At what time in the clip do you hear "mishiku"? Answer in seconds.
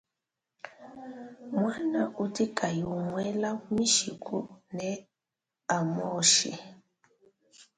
3.73-4.37